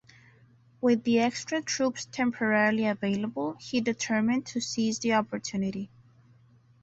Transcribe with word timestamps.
With 0.81 1.03
the 1.03 1.19
extra 1.19 1.61
troops 1.61 2.05
temporarily 2.05 2.87
available, 2.87 3.53
he 3.59 3.81
determined 3.81 4.47
to 4.47 4.59
seize 4.59 4.97
the 4.97 5.13
opportunity. 5.13 5.91